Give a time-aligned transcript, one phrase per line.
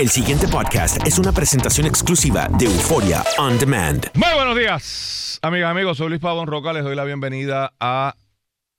[0.00, 4.06] El siguiente podcast es una presentación exclusiva de Euforia On Demand.
[4.14, 5.98] Muy buenos días, amigas, amigos.
[5.98, 6.72] Soy Luis Pavón Roca.
[6.72, 8.16] Les doy la bienvenida a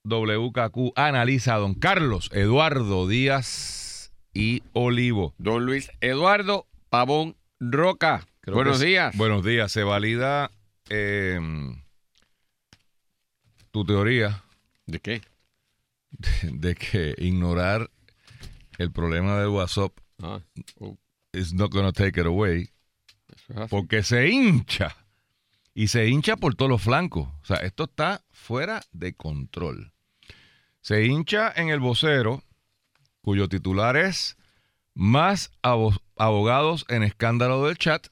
[0.04, 5.36] WKQ Analiza Don Carlos Eduardo Díaz y Olivo.
[5.38, 8.26] Don Luis Eduardo Pavón Roca.
[8.40, 9.16] Creo Buenos que días.
[9.16, 9.72] Buenos días.
[9.72, 10.50] Se valida
[10.90, 11.40] eh,
[13.70, 14.44] tu teoría
[14.88, 15.22] ¿De qué?
[16.42, 17.92] de que ignorar
[18.80, 19.92] el problema del WhatsApp
[20.24, 20.40] Ah,
[20.80, 20.98] oh,
[21.34, 22.70] is not going to take it away.
[23.70, 24.96] Porque se hincha.
[25.74, 27.28] Y se hincha por todos los flancos.
[27.42, 29.94] O sea, esto está fuera de control.
[30.82, 32.44] Se hincha en el vocero,
[33.22, 34.36] cuyo titular es
[34.94, 38.08] Más abo- abogados en escándalo del chat.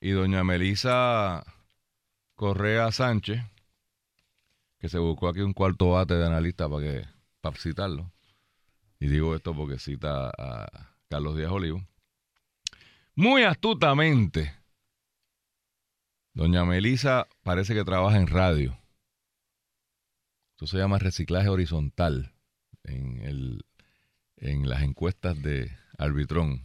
[0.00, 1.44] Y doña Melisa
[2.34, 3.42] Correa Sánchez,
[4.78, 7.04] que se buscó aquí un cuarto bate de analista para que
[7.42, 8.10] para citarlo.
[8.98, 11.86] Y digo esto porque cita a Carlos Díaz Olivo.
[13.14, 14.54] Muy astutamente,
[16.32, 18.78] doña Melisa parece que trabaja en radio.
[20.52, 22.32] Esto se llama reciclaje horizontal
[22.84, 23.66] en, el,
[24.38, 26.62] en las encuestas de Arbitrón.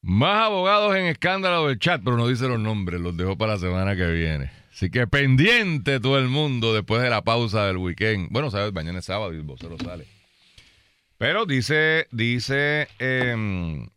[0.00, 3.58] Más abogados en escándalo del chat, pero no dice los nombres, los dejo para la
[3.58, 4.52] semana que viene.
[4.72, 8.28] Así que pendiente todo el mundo después de la pausa del weekend.
[8.30, 10.13] Bueno, sabes, mañana es sábado y el vocero sale.
[11.24, 13.88] Pero dice, dice em,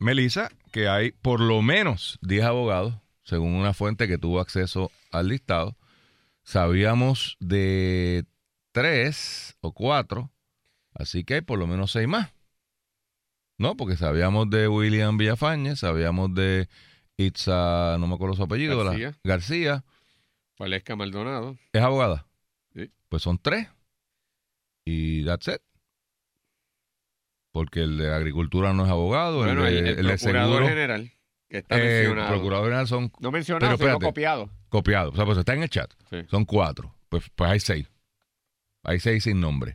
[0.00, 5.28] Melissa que hay por lo menos 10 abogados, según una fuente que tuvo acceso al
[5.28, 5.76] listado.
[6.42, 8.24] Sabíamos de
[8.72, 10.32] 3 o 4,
[10.94, 12.32] así que hay por lo menos 6 más.
[13.56, 13.76] ¿No?
[13.76, 16.68] Porque sabíamos de William Villafañez, sabíamos de
[17.16, 19.16] Itza, no me acuerdo su apellido, la- García.
[19.22, 19.84] García.
[20.58, 21.56] Valesca Maldonado.
[21.72, 22.26] ¿Es abogada?
[22.74, 22.90] Sí.
[23.08, 23.68] Pues son tres.
[24.84, 25.62] Y that's it.
[27.58, 30.48] Porque el de agricultura no es abogado, Bueno, el, el, de, el el de procurador
[30.58, 31.10] seguro, general,
[31.48, 32.28] que está eh, mencionado.
[32.30, 34.50] procurador general son No mencionado, Pero sino copiado.
[34.68, 35.12] copiados.
[35.14, 35.92] O sea, pues está en el chat.
[36.08, 36.18] Sí.
[36.30, 36.94] Son cuatro.
[37.08, 37.90] Pues, pues hay seis.
[38.84, 39.74] Hay seis sin nombre.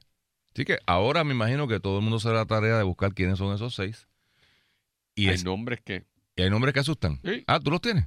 [0.54, 3.14] Así que ahora me imagino que todo el mundo se da la tarea de buscar
[3.14, 4.08] quiénes son esos seis.
[5.16, 6.06] Y, Hay es- nombres que...
[6.38, 7.20] y hay nombres que asustan.
[7.26, 7.44] Sí.
[7.48, 8.06] Ah, ¿tú los tienes?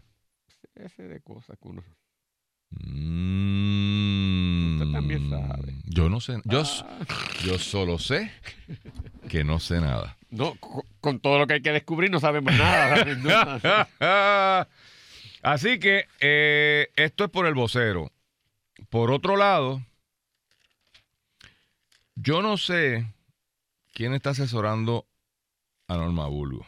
[0.75, 1.83] Ese de cosas que uno...
[2.71, 5.75] Mm, Usted también sabe.
[5.85, 6.41] Yo no sé.
[6.45, 6.99] Yo, Ah,
[7.45, 8.31] yo solo sé
[9.29, 10.17] que no sé nada.
[10.31, 13.87] no, co- con todo lo que hay que descubrir no sabemos nada.
[15.43, 18.11] Así que eh, esto es por el vocero.
[18.91, 19.81] Por otro lado,
[22.15, 23.07] yo no sé
[23.93, 25.07] quién está asesorando
[25.89, 26.67] a Norma Bulgo.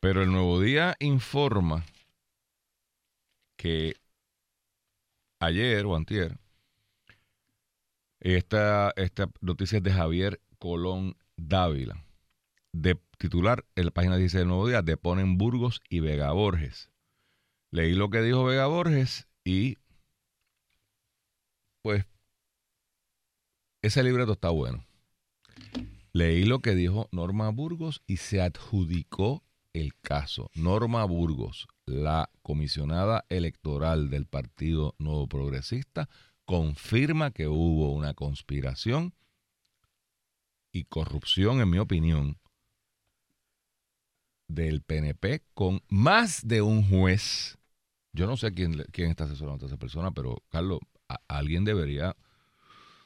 [0.00, 1.84] Pero el Nuevo Día informa
[3.56, 3.94] que
[5.40, 6.38] ayer o antier,
[8.20, 12.04] esta, esta noticia es de Javier Colón Dávila
[12.72, 16.90] de titular en la página dice del Nuevo Día, deponen Burgos y Vega Borges.
[17.70, 19.78] Leí lo que dijo Vega Borges y
[21.82, 22.04] pues
[23.82, 24.84] ese libreto está bueno.
[26.12, 30.50] Leí lo que dijo Norma Burgos y se adjudicó el caso.
[30.54, 36.08] Norma Burgos, la comisionada electoral del Partido Nuevo Progresista,
[36.50, 39.14] confirma que hubo una conspiración
[40.72, 42.40] y corrupción, en mi opinión,
[44.48, 47.56] del PNP con más de un juez.
[48.12, 50.80] Yo no sé quién, quién está asesorando a esa persona, pero Carlos,
[51.28, 52.16] alguien debería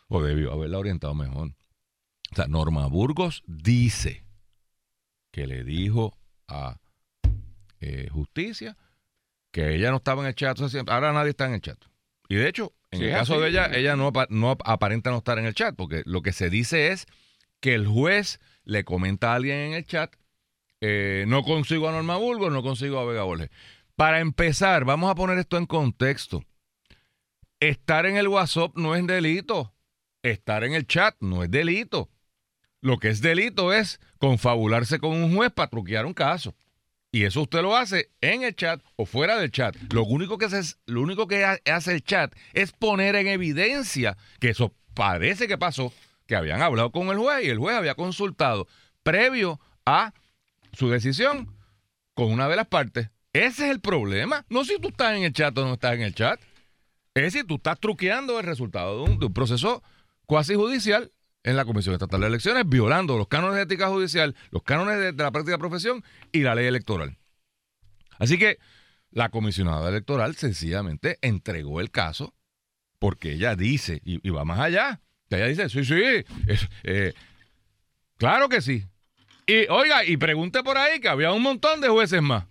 [0.08, 1.48] o debió haberla orientado mejor.
[2.32, 4.24] O sea, Norma Burgos dice
[5.30, 6.16] que le dijo
[6.48, 6.80] a
[7.80, 8.78] eh, Justicia
[9.50, 10.58] que ella no estaba en el chat.
[10.88, 11.78] Ahora nadie está en el chat.
[12.28, 13.42] Y de hecho, en Sí, el caso así.
[13.42, 16.32] de ella, ella no, no ap- aparenta no estar en el chat, porque lo que
[16.32, 17.06] se dice es
[17.60, 20.14] que el juez le comenta a alguien en el chat,
[20.80, 23.50] eh, no consigo a Norma Burgos, no consigo a Vega Borges.
[23.96, 26.44] Para empezar, vamos a poner esto en contexto.
[27.60, 29.72] Estar en el WhatsApp no es delito.
[30.22, 32.10] Estar en el chat no es delito.
[32.80, 36.54] Lo que es delito es confabularse con un juez para truquear un caso.
[37.14, 39.76] Y eso usted lo hace en el chat o fuera del chat.
[39.92, 40.48] Lo único que,
[40.86, 45.56] lo único que ha- hace el chat es poner en evidencia que eso parece que
[45.56, 45.92] pasó,
[46.26, 48.66] que habían hablado con el juez y el juez había consultado
[49.04, 50.12] previo a
[50.72, 51.56] su decisión
[52.14, 53.10] con una de las partes.
[53.32, 54.44] Ese es el problema.
[54.48, 56.40] No si tú estás en el chat o no estás en el chat.
[57.14, 59.84] Es si tú estás truqueando el resultado de un, de un proceso
[60.26, 61.12] cuasi judicial
[61.44, 65.12] en la Comisión Estatal de Elecciones, violando los cánones de ética judicial, los cánones de,
[65.12, 66.02] la práctica de profesión
[66.32, 67.16] y la ley electoral.
[68.18, 68.58] Así que
[69.10, 72.34] la comisionada electoral sencillamente entregó el caso
[72.98, 76.24] porque ella dice, y, va más allá, que ella dice, sí, sí,
[76.84, 77.12] eh,
[78.16, 78.86] Claro que sí.
[79.46, 82.46] Y oiga, y pregunte por ahí que había un montón de jueces más.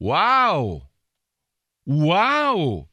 [0.00, 0.82] ¡Wow!
[1.84, 2.88] ¡Wow!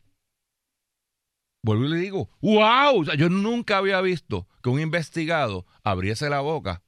[1.63, 3.01] Vuelvo y le digo, ¡wow!
[3.01, 6.81] O sea, yo nunca había visto que un investigado abriese la boca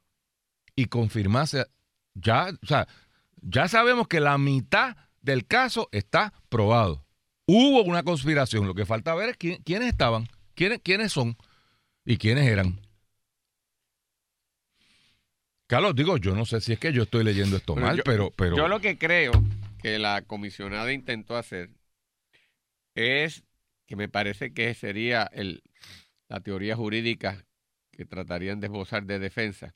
[0.75, 1.65] y confirmase.
[2.15, 2.87] Ya, o sea,
[3.41, 7.05] ya sabemos que la mitad del caso está probado.
[7.45, 8.65] Hubo una conspiración.
[8.65, 11.37] Lo que falta ver es quién- quiénes estaban, quiénes, quiénes son
[12.05, 12.79] y quiénes eran.
[15.67, 18.31] Carlos, digo, yo no sé si es que yo estoy leyendo esto mal, yo- pero,
[18.35, 19.31] pero Yo lo que creo
[19.81, 21.71] que la comisionada intentó hacer
[22.95, 23.43] es
[23.87, 25.63] que me parece que sería el,
[26.29, 27.45] la teoría jurídica
[27.95, 29.73] que tratarían de esbozar de defensa,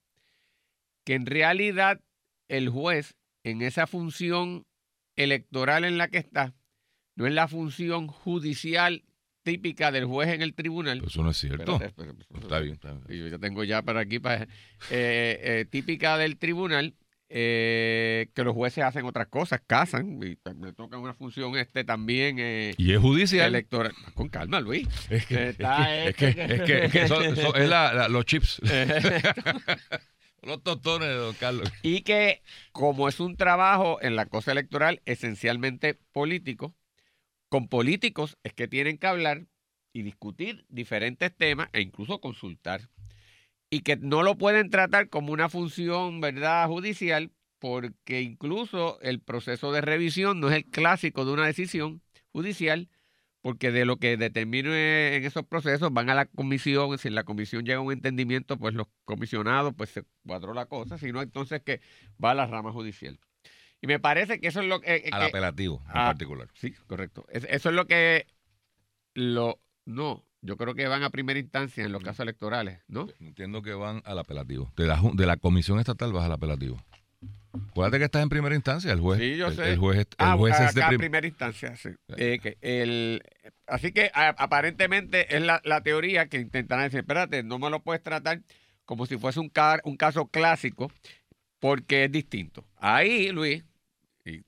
[1.06, 2.02] que en realidad
[2.48, 4.66] el juez en esa función
[5.16, 6.54] electoral en la que está,
[7.16, 9.04] no es la función judicial
[9.44, 11.02] típica del juez en el tribunal.
[11.06, 11.74] eso no es cierto.
[11.74, 12.46] Espérate, espérate, espérate.
[12.46, 13.22] Está bien, está bien.
[13.22, 14.48] Yo ya tengo ya para aquí, para, eh,
[14.92, 16.96] eh, típica del tribunal,
[17.32, 22.38] eh, que los jueces hacen otras cosas, casan, y me toca una función este también
[22.40, 23.48] eh, Y es judicial.
[23.50, 23.94] electoral.
[24.16, 24.88] Con calma, Luis.
[25.10, 27.70] Es que, Está es que, es que, este- es que, es que eso- eso es
[27.70, 28.60] la- la- los chips,
[30.42, 31.72] los tostones de don Carlos.
[31.84, 32.42] y que
[32.72, 36.76] como es un trabajo en la cosa electoral esencialmente político,
[37.50, 39.46] con políticos es que tienen que hablar
[39.94, 42.90] y discutir diferentes temas e incluso consultar.
[43.70, 49.72] Y que no lo pueden tratar como una función, ¿verdad?, judicial, porque incluso el proceso
[49.72, 52.02] de revisión no es el clásico de una decisión
[52.32, 52.90] judicial,
[53.42, 57.24] porque de lo que determine en esos procesos van a la comisión, si en la
[57.24, 61.62] comisión llega a un entendimiento, pues los comisionados, pues se cuadró la cosa, sino entonces
[61.62, 61.80] que
[62.24, 63.20] va a la rama judicial.
[63.82, 65.10] Y me parece que eso es lo que...
[65.12, 66.50] Al que- apelativo en Ah, particular.
[66.54, 67.26] Sí, correcto.
[67.30, 68.26] Es- eso es lo que
[69.14, 73.08] lo no, yo creo que van a primera instancia en los casos electorales, ¿no?
[73.20, 74.72] Entiendo que van al apelativo.
[74.78, 76.82] De la, ju- de la comisión estatal vas al apelativo.
[77.72, 79.20] Acuérdate que estás en primera instancia, el juez.
[79.20, 79.70] Sí, yo el, sé.
[79.74, 81.90] el juez, es- el Ah, juez es de prim- primera instancia, sí.
[82.16, 83.22] Eh, que el,
[83.68, 87.82] así que a- aparentemente es la, la teoría que intentarán decir, espérate, no me lo
[87.82, 88.42] puedes tratar
[88.86, 89.52] como si fuese un,
[89.84, 90.92] un caso clásico,
[91.60, 92.66] porque es distinto.
[92.78, 93.64] Ahí, Luis,
[94.26, 94.42] y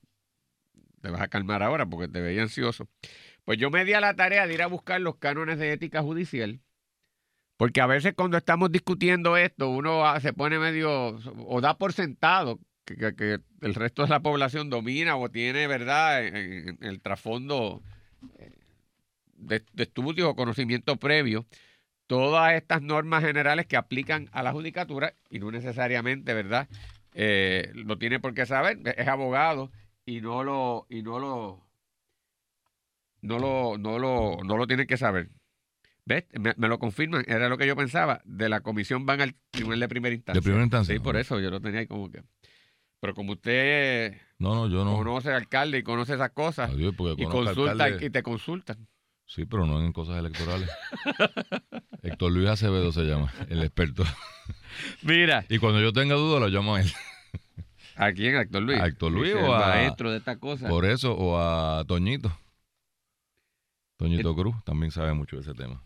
[1.00, 2.88] te vas a calmar ahora porque te veía ansioso,
[3.44, 6.02] pues yo me di a la tarea de ir a buscar los cánones de ética
[6.02, 6.60] judicial,
[7.56, 11.92] porque a veces cuando estamos discutiendo esto, uno ah, se pone medio, o da por
[11.92, 17.82] sentado que, el resto de la población domina o tiene, ¿verdad?, en, en el trasfondo
[18.38, 18.50] eh,
[19.34, 21.46] de, de o conocimiento previo,
[22.06, 26.68] todas estas normas generales que aplican a la judicatura y no necesariamente, ¿verdad?,
[27.14, 29.70] eh, lo tiene por qué saber, es abogado
[30.06, 31.66] y no lo, y no lo,
[33.22, 35.30] no lo, no lo, no lo tienen que saber.
[36.04, 36.24] ¿Ves?
[36.32, 38.20] Me, me lo confirman, era lo que yo pensaba.
[38.24, 40.38] De la comisión van al tribunal de primera instancia.
[40.40, 40.94] De primera instancia.
[40.94, 42.22] Sí, por eso yo lo tenía ahí como que.
[43.00, 44.96] Pero como usted No, no, yo no.
[44.96, 48.06] conoce al alcalde y conoce esas cosas Adiós, porque y consulta alcalde.
[48.06, 48.86] y te consultan.
[49.26, 50.68] Sí, pero no en cosas electorales.
[52.02, 54.04] Héctor Luis Acevedo se llama, el experto.
[55.02, 56.92] Mira, Y cuando yo tenga duda lo llamo a él.
[57.96, 58.36] ¿a quién?
[58.36, 58.80] ¿A Héctor Luis?
[58.80, 60.68] ¿A Héctor Luis o a- maestro de esta cosa.
[60.68, 62.36] Por eso, o a Toñito.
[64.02, 65.80] Toñito Cruz también sabe mucho de ese tema.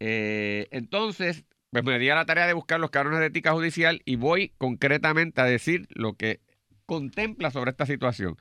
[0.00, 4.02] Eh, entonces, pues me di a la tarea de buscar los cánones de ética judicial
[4.04, 6.40] y voy concretamente a decir lo que
[6.84, 8.36] contempla sobre esta situación.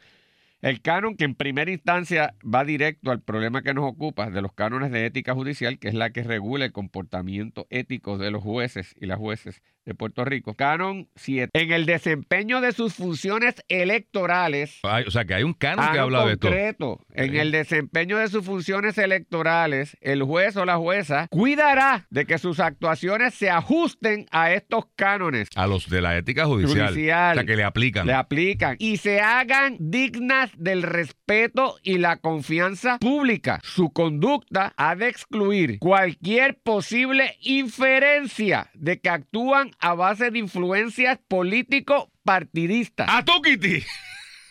[0.61, 4.51] El canon que en primera instancia va directo al problema que nos ocupa de los
[4.51, 8.93] cánones de ética judicial, que es la que regula el comportamiento ético de los jueces
[8.99, 10.53] y las jueces de Puerto Rico.
[10.53, 11.49] Canon 7.
[11.53, 15.97] En el desempeño de sus funciones electorales, Ay, o sea, que hay un canon que
[15.97, 16.99] habla de esto.
[17.13, 17.37] en Sí.
[17.39, 22.59] el desempeño de sus funciones electorales, el juez o la jueza cuidará de que sus
[22.59, 25.47] actuaciones se ajusten a estos cánones.
[25.55, 26.89] A los de la ética judicial.
[26.89, 27.31] Judicial.
[27.37, 28.05] O sea, que le aplican.
[28.05, 33.61] Le aplican y se hagan dignas del respeto y la confianza pública.
[33.63, 41.19] Su conducta ha de excluir cualquier posible inferencia de que actúan a base de influencias
[41.27, 43.07] político-partidistas.
[43.09, 43.83] ¡A tu Kitty!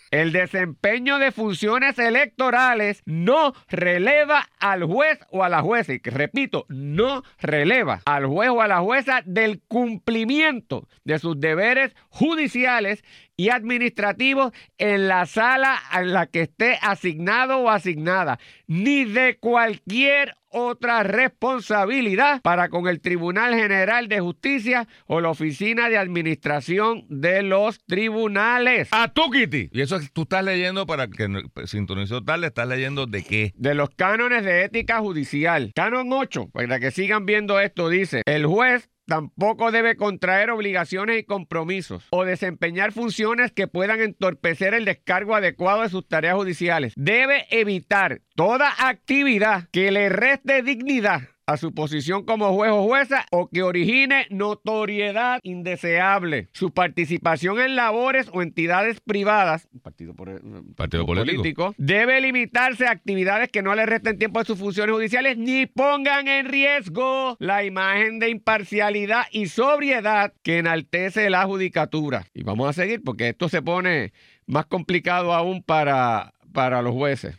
[0.09, 5.93] El desempeño de funciones electorales no releva al juez o a la jueza.
[5.93, 11.93] Y repito, no releva al juez o a la jueza del cumplimiento de sus deberes
[12.09, 13.03] judiciales
[13.39, 20.35] y administrativos en la sala en la que esté asignado o asignada, ni de cualquier
[20.49, 27.43] otra responsabilidad para con el Tribunal General de Justicia o la Oficina de Administración de
[27.43, 28.87] los Tribunales.
[28.91, 29.69] ¡A tu Kitty!
[29.71, 33.53] Y eso es- tú estás leyendo para que no- sintonizó tarde, estás leyendo de qué.
[33.55, 35.71] de los cánones de ética judicial.
[35.75, 41.23] Canon 8, para que sigan viendo esto, dice, el juez tampoco debe contraer obligaciones y
[41.23, 46.93] compromisos o desempeñar funciones que puedan entorpecer el descargo adecuado de sus tareas judiciales.
[46.95, 53.25] Debe evitar toda actividad que le reste dignidad a su posición como juez o jueza
[53.31, 56.49] o que origine notoriedad indeseable.
[56.51, 60.41] Su participación en labores o entidades privadas, partido, por,
[60.75, 61.73] Partido político.
[61.77, 66.27] debe limitarse a actividades que no le resten tiempo de sus funciones judiciales ni pongan
[66.27, 72.27] en riesgo la imagen de imparcialidad y sobriedad que enaltece la judicatura.
[72.33, 74.11] Y vamos a seguir porque esto se pone
[74.47, 77.37] más complicado aún para, para los jueces.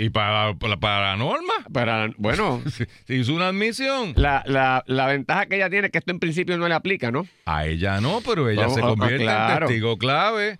[0.00, 1.52] ¿Y para, para, norma?
[1.70, 4.14] Para, bueno, Se se hizo una admisión.
[4.16, 7.10] la, la, la ventaja que ella tiene es que esto en principio no le aplica,
[7.10, 7.26] ¿no?
[7.44, 9.66] A ella no, pero ella Vamos, se ah, ah, convierte claro.
[9.66, 10.58] en testigo clave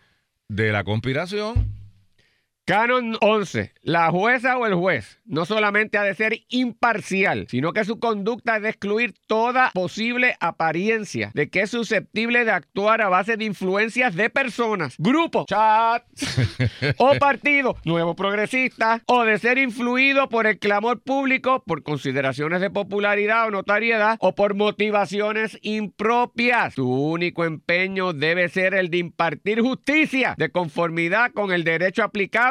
[0.48, 1.79] de la conspiración.
[2.64, 3.72] Canon 11.
[3.82, 8.56] La jueza o el juez no solamente ha de ser imparcial, sino que su conducta
[8.56, 13.44] es de excluir toda posible apariencia de que es susceptible de actuar a base de
[13.44, 16.04] influencias de personas, grupos, chat
[16.98, 22.70] o partidos, nuevo progresista, o de ser influido por el clamor público, por consideraciones de
[22.70, 26.74] popularidad o notariedad, o por motivaciones impropias.
[26.74, 32.49] Su único empeño debe ser el de impartir justicia de conformidad con el derecho aplicable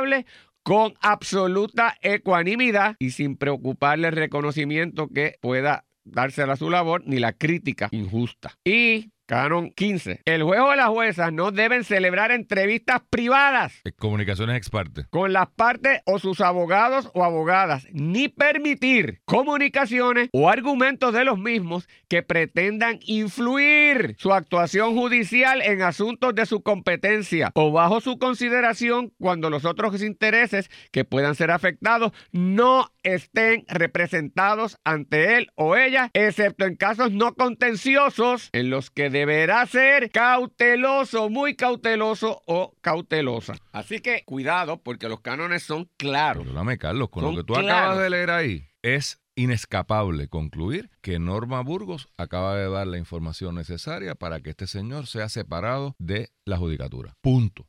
[0.64, 7.20] con absoluta ecuanimidad y sin preocuparle el reconocimiento que pueda dársela a su labor ni
[7.20, 8.58] la crítica injusta.
[8.64, 10.22] Y Canon 15.
[10.26, 15.06] El juez o la jueza no deben celebrar entrevistas privadas Eh, Comunicaciones ex parte.
[15.12, 21.38] con las partes o sus abogados o abogadas, ni permitir comunicaciones o argumentos de los
[21.38, 28.18] mismos que pretendan influir su actuación judicial en asuntos de su competencia o bajo su
[28.18, 35.76] consideración cuando los otros intereses que puedan ser afectados no estén representados ante él o
[35.76, 42.74] ella, excepto en casos no contenciosos en los que deberá ser cauteloso, muy cauteloso o
[42.82, 43.56] cautelosa.
[43.72, 46.44] Así que cuidado porque los cánones son claros.
[46.44, 47.72] Perdóname, Carlos, con Son lo que tú claros.
[47.72, 53.56] acabas de leer ahí, es inescapable concluir que Norma Burgos acaba de dar la información
[53.56, 57.16] necesaria para que este señor sea separado de la judicatura.
[57.22, 57.68] Punto.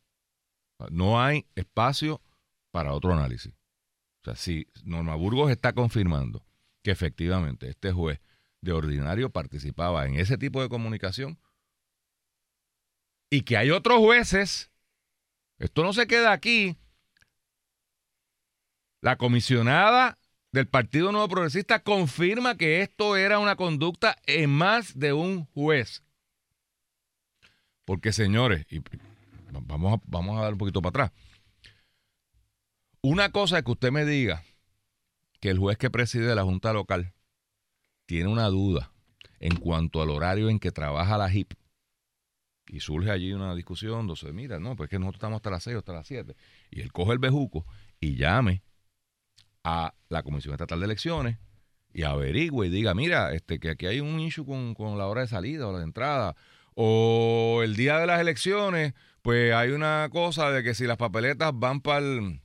[0.91, 2.21] No hay espacio
[2.71, 3.53] para otro análisis.
[4.23, 6.45] O sea, si Norma Burgos está confirmando
[6.83, 8.21] que efectivamente este juez
[8.61, 11.39] de ordinario participaba en ese tipo de comunicación
[13.31, 14.71] y que hay otros jueces,
[15.59, 16.77] esto no se queda aquí.
[19.01, 20.19] La comisionada
[20.53, 26.03] del Partido Nuevo Progresista confirma que esto era una conducta en más de un juez.
[27.85, 28.83] Porque, señores, y
[29.51, 31.13] vamos a, vamos a dar un poquito para atrás.
[33.01, 34.45] Una cosa es que usted me diga
[35.41, 37.15] que el juez que preside la Junta Local
[38.11, 38.91] tiene una duda
[39.39, 41.53] en cuanto al horario en que trabaja la HIP.
[42.67, 45.63] Y surge allí una discusión, donde mira, no, pues es que nosotros estamos hasta las
[45.63, 46.35] 6 o hasta las 7.
[46.73, 47.65] Y él coge el bejuco
[48.01, 48.65] y llame
[49.63, 51.39] a la Comisión Estatal de Elecciones
[51.93, 55.21] y averigüe y diga, mira, este, que aquí hay un issue con, con la hora
[55.21, 56.35] de salida o la de entrada.
[56.75, 61.53] O el día de las elecciones, pues hay una cosa de que si las papeletas
[61.55, 62.41] van para el,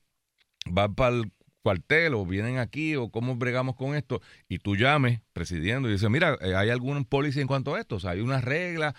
[0.69, 1.31] van para el
[1.65, 6.11] cuartel o vienen aquí o cómo bregamos con esto y tú llames presidiendo y dices,
[6.11, 8.93] mira, eh, hay algún policía en cuanto a esto, o sea, hay unas reglas.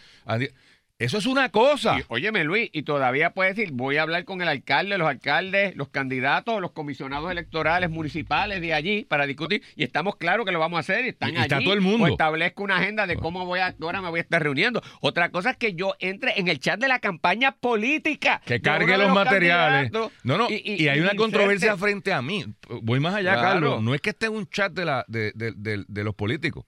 [0.98, 1.98] Eso es una cosa.
[1.98, 5.76] Y, óyeme, Luis, y todavía puedes decir, voy a hablar con el alcalde, los alcaldes,
[5.76, 9.62] los candidatos, los comisionados electorales municipales de allí para discutir.
[9.74, 11.66] Y estamos claros que lo vamos a hacer y están Y- y está allí.
[11.66, 12.04] todo el mundo.
[12.06, 14.80] O establezco una agenda de cómo voy a, qué hora me voy a estar reuniendo.
[15.02, 18.40] Otra cosa es que yo entre en el chat de la campaña política.
[18.46, 19.92] que cargue los materiales.
[19.92, 22.42] No, no, y, hay una inserte- controversia frente a mí.
[22.82, 23.48] Voy más allá, Claro.
[23.48, 23.82] Carlos.
[23.82, 26.64] No es que esté en un chat de, la, de, de- de- de los políticos.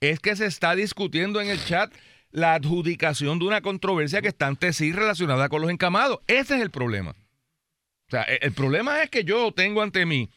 [0.00, 1.92] Es que se está discutiendo en el chat
[2.32, 6.18] la adjudicación de una controversia que está ante sí relacionada con los encamados.
[6.26, 7.10] Ese es el problema.
[7.10, 10.28] O sea, el problema es que yo tengo ante mí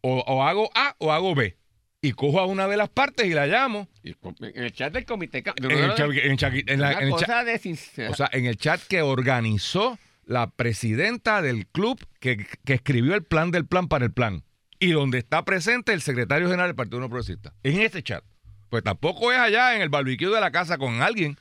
[0.00, 1.56] o, o hago A o hago B.
[2.02, 3.86] Y cojo a una de las partes y la llamo.
[4.02, 5.44] En el chat del comité.
[5.56, 8.14] En el, chat- en cha- en la- una en el chat- cosa de sincer- o
[8.14, 13.50] sea, en el chat que organizó la presidenta del club que, que escribió el plan
[13.50, 14.44] del plan para el plan.
[14.78, 17.52] Y donde está presente el secretario general del Partido No Progresista.
[17.62, 18.24] En ese chat.
[18.70, 21.36] Pues tampoco es allá en el barbecue de la casa con alguien.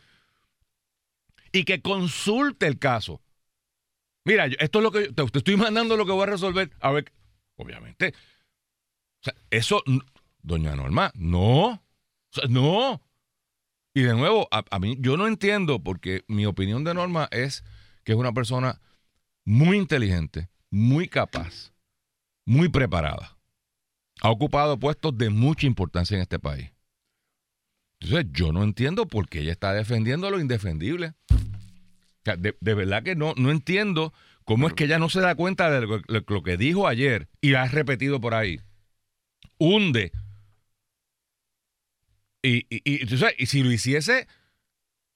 [1.51, 3.21] Y que consulte el caso.
[4.25, 6.71] Mira, esto es lo que yo- te, estoy mandando lo que voy a resolver.
[6.81, 7.12] A ver,
[7.55, 8.13] obviamente.
[9.21, 9.83] O sea, eso,
[10.41, 11.65] doña Norma, no.
[11.67, 11.81] O
[12.31, 13.01] sea, no.
[13.93, 17.63] Y de nuevo, a mí yo no entiendo porque mi opinión de Norma es
[18.03, 18.79] que es una persona
[19.45, 21.74] muy inteligente, muy capaz,
[22.45, 23.38] muy preparada.
[24.21, 26.71] Ha ocupado puestos de mucha importancia en este país.
[28.01, 31.13] Entonces, yo no entiendo por qué ella está defendiendo lo indefendible.
[31.32, 34.13] O sea, de, de verdad que no, no entiendo
[34.46, 37.63] cómo es que ella no se da cuenta de lo, que dijo ayer y la
[37.63, 38.60] ha repetido por ahí.
[39.58, 40.12] Hunde.
[42.41, 44.27] Y, y, y, tú sabes, y si lo hiciese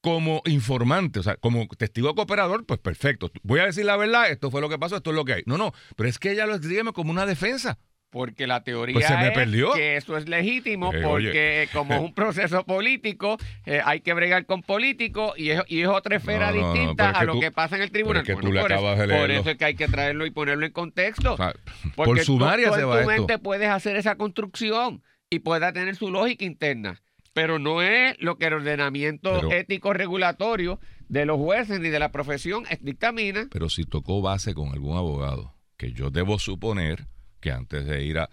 [0.02, 3.32] como informante, o sea, como testigo cooperador, pues perfecto.
[3.42, 5.44] Voy a decir la verdad, esto fue lo que pasó, esto es lo que hay.
[5.46, 7.80] No, no, pero es que ella lo escribe como una defensa.
[8.14, 9.74] Porque la teoría Pues se me es perdió.
[9.74, 14.46] que eso es legítimo, Eh, porque como es un proceso político, eh, hay que bregar
[14.46, 17.34] con políticos y es, y es otra esfera No, no, no, distinta es a lo
[17.34, 18.24] tú- que pasa en el tribunal.
[18.24, 19.88] pero es que tú le por, acabas eso, de por eso es que hay que
[19.88, 21.34] traerlo y ponerlo en contexto.
[21.34, 21.54] O sea,
[21.96, 23.12] Porque por tú- sumaria tú se en va tu esto.
[23.12, 25.02] mente puedes hacer esa construcción
[25.32, 27.02] y pueda tener su lógica interna.
[27.34, 30.80] Pero no es lo que el ordenamiento Pero- ético regulatorio
[31.10, 33.48] de los jueces ni de la profesión es- dictamina.
[33.52, 37.08] Pero si tocó base con algún abogado, que yo debo suponer
[37.44, 38.30] que antes de ir a,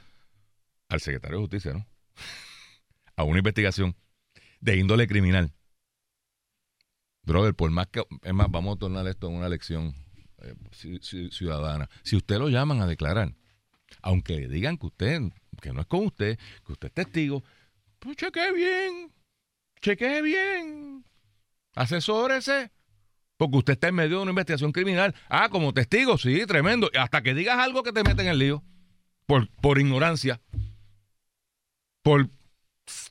[0.88, 1.86] al secretario de justicia, ¿no?
[3.16, 3.96] A una investigación
[4.60, 5.52] de índole criminal.
[7.24, 8.02] Brother, por más que.
[8.22, 9.94] Es más, vamos a tornar esto en una lección
[10.38, 11.88] eh, ci- ci- ciudadana.
[12.02, 13.34] Si usted lo llaman a declarar,
[14.00, 15.20] aunque le digan que usted,
[15.60, 17.42] que no es con usted, que usted es testigo,
[17.98, 19.12] pues chequee bien.
[19.82, 21.04] Chequee bien.
[21.74, 22.70] Asesórese.
[23.36, 25.14] Porque usted está en medio de una investigación criminal.
[25.28, 26.90] Ah, como testigo, sí, tremendo.
[26.98, 28.62] Hasta que digas algo que te meten en el lío.
[29.30, 30.40] Por, por ignorancia.
[32.02, 32.28] Por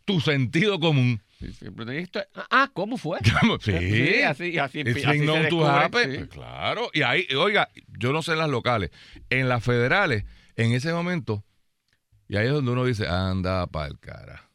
[0.04, 1.22] tu sentido común.
[1.40, 2.10] Sí, digo,
[2.50, 3.20] Ah, ¿cómo fue?
[3.62, 4.22] Sí.
[4.24, 5.90] así, así, It's así se descubre, sí.
[5.92, 6.90] Pues claro.
[6.94, 8.92] Y ahí, oiga, yo no sé las locales.
[9.30, 10.26] En las federales,
[10.58, 11.46] en ese momento,
[12.28, 14.52] y ahí es donde uno dice, anda pa'l cara.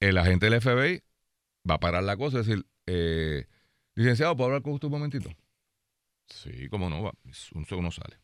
[0.00, 1.00] El agente del FBI
[1.70, 3.46] va a parar la cosa y decir, eh,
[3.94, 5.30] licenciado, ¿puedo hablar con usted un momentito?
[6.26, 7.12] Sí, cómo no, va.
[7.54, 8.18] Un segundo sale.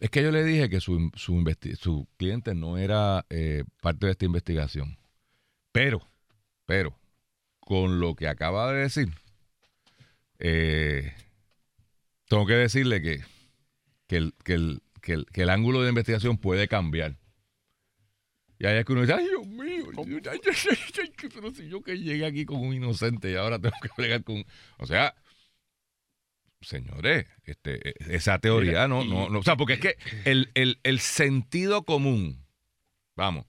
[0.00, 1.44] Es que yo le dije que su, su,
[1.78, 4.98] su cliente no era eh, parte de esta investigación.
[5.72, 6.00] Pero,
[6.66, 6.96] pero,
[7.60, 9.08] con lo que acaba de decir,
[10.38, 11.12] eh,
[12.28, 13.22] tengo que decirle que,
[14.06, 17.16] que, el, que, el, que, el, que el ángulo de investigación puede cambiar.
[18.60, 21.68] Y ahí es que uno dice, ay Dios mío, ay, ay, ay, ay, pero si
[21.68, 24.44] yo que llegué aquí con un inocente y ahora tengo que bregar con...
[24.78, 25.14] O sea,
[26.60, 31.00] señores, este, esa teoría no, no, no, o sea, porque es que el, el, el
[31.00, 32.46] sentido común,
[33.16, 33.46] vamos,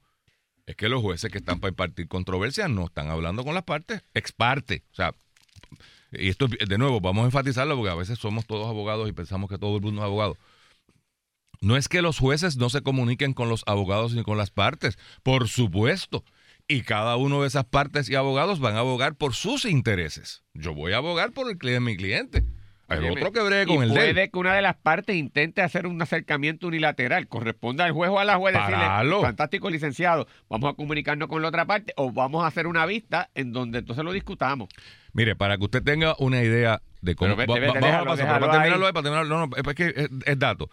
[0.66, 4.04] es que los jueces que están para impartir controversias no están hablando con las partes,
[4.14, 5.14] ex parte, o sea,
[6.12, 9.50] y esto de nuevo, vamos a enfatizarlo porque a veces somos todos abogados y pensamos
[9.50, 10.38] que todo el mundo es abogado.
[11.62, 14.98] No es que los jueces no se comuniquen con los abogados ni con las partes,
[15.24, 16.24] por supuesto.
[16.68, 20.44] Y cada uno de esas partes y abogados van a abogar por sus intereses.
[20.54, 22.46] Yo voy a abogar por el cliente de mi cliente.
[22.98, 24.14] Óyeme, otro que bregue y con el de él.
[24.16, 27.28] puede que una de las partes intente hacer un acercamiento unilateral.
[27.28, 29.22] Corresponde al juez o a la juez decirle, Paralo.
[29.22, 33.30] fantástico licenciado, vamos a comunicarnos con la otra parte o vamos a hacer una vista
[33.36, 34.70] en donde entonces lo discutamos.
[35.14, 37.36] Mire, para que usted tenga una idea de cómo.
[37.36, 38.94] Pero vete, va- vete, va- vamos a pasar, para terminarlo ahí.
[38.94, 40.70] para terminarlo, no, no, es que es, es dato.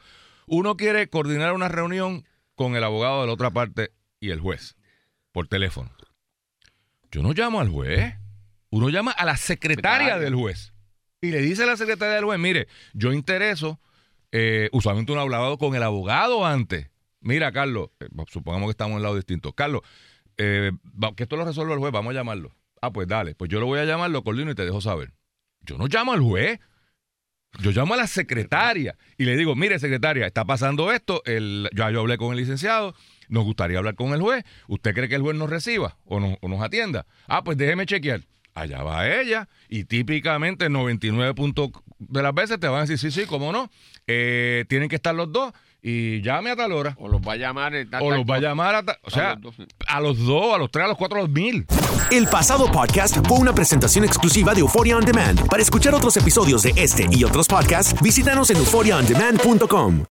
[0.47, 2.25] Uno quiere coordinar una reunión
[2.55, 4.77] con el abogado de la otra parte y el juez
[5.33, 5.91] por teléfono.
[7.11, 8.15] Yo no llamo al juez.
[8.71, 10.19] Uno llama a la Secretaria.
[10.19, 10.73] del juez.
[11.27, 13.81] Y le dice a la secretaria del juez, mire, yo intereso,
[14.31, 16.89] eh, usualmente ha hablado con el abogado antes.
[17.21, 19.53] Mira, Carlos, eh, supongamos que estamos en lado distinto.
[19.53, 19.81] Carlos,
[20.37, 20.71] eh,
[21.17, 22.55] que esto lo resuelve el juez, vamos a llamarlo.
[22.81, 25.13] Ah, pues dale, pues yo lo voy a llamar, lo coordino y te dejo saber.
[25.63, 26.61] Yo no llamo al juez.
[27.61, 31.91] Yo llamo a la secretaria y le digo, mire secretaria, está pasando esto, el, ya
[31.91, 32.95] yo hablé con el licenciado,
[33.29, 36.37] nos gustaría hablar con el juez, ¿usted cree que el juez nos reciba o, nos-
[36.43, 37.07] o nos atienda?
[37.27, 38.21] Ah, pues déjeme chequear.
[38.57, 43.11] Allá va ella y típicamente 99 puntos de las veces te van a decir, sí,
[43.11, 43.71] sí, cómo no,
[44.09, 46.95] Eh, tienen que estar los dos y llame a tal hora.
[46.99, 47.73] O los va a llamar.
[47.91, 49.67] tal- O los va a llamar a tal, o sea, los dos.
[49.87, 51.67] a los dos, a los tres, a los cuatro, a los mil.
[52.11, 55.47] El pasado podcast fue una presentación exclusiva de Euphoria On Demand.
[55.49, 60.03] Para escuchar otros episodios de este y otros podcasts, visítanos en euphoriaondemand.com.